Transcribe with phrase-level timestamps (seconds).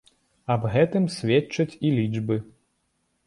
[0.53, 2.37] Аб гэтым сведчаць і лічбы.